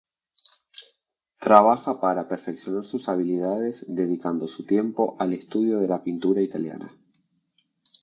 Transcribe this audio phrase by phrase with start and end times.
[1.37, 6.91] Trabaja para perfeccionar sus habilidades dedicando su tiempo al estudio de la pintura italiana.